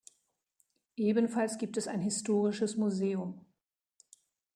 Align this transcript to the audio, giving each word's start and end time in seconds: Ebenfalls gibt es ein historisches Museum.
Ebenfalls 0.97 1.59
gibt 1.59 1.77
es 1.77 1.87
ein 1.87 2.01
historisches 2.01 2.75
Museum. 2.75 3.45